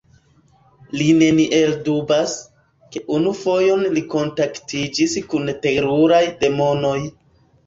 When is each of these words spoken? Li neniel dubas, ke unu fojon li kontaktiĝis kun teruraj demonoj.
Li 0.99 1.09
neniel 1.17 1.75
dubas, 1.87 2.33
ke 2.95 3.01
unu 3.17 3.35
fojon 3.41 3.85
li 3.99 4.03
kontaktiĝis 4.15 5.15
kun 5.35 5.53
teruraj 5.69 6.25
demonoj. 6.43 6.99